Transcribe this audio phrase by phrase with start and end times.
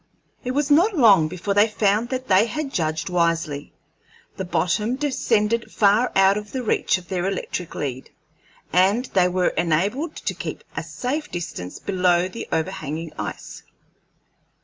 [0.43, 3.71] It was not long before they found that they had judged wisely;
[4.35, 8.09] the bottom descended far out of the reach of their electric lead,
[8.73, 13.61] and they were enabled to keep a safe distance below the overhanging ice.